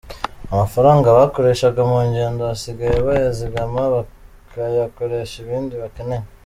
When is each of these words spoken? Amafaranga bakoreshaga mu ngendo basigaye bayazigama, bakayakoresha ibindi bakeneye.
Amafaranga 0.53 1.07
bakoreshaga 1.17 1.81
mu 1.89 1.97
ngendo 2.07 2.41
basigaye 2.49 2.97
bayazigama, 3.07 3.81
bakayakoresha 3.95 5.35
ibindi 5.43 5.73
bakeneye. 5.83 6.25